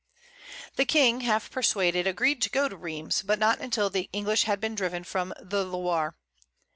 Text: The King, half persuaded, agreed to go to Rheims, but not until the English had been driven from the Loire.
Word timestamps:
The 0.77 0.85
King, 0.85 1.21
half 1.21 1.51
persuaded, 1.51 2.07
agreed 2.07 2.41
to 2.41 2.49
go 2.49 2.67
to 2.67 2.75
Rheims, 2.75 3.21
but 3.21 3.37
not 3.37 3.59
until 3.61 3.91
the 3.91 4.09
English 4.11 4.45
had 4.45 4.59
been 4.59 4.73
driven 4.73 5.03
from 5.03 5.31
the 5.39 5.63
Loire. 5.63 6.15